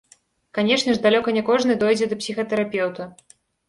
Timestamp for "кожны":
1.51-1.79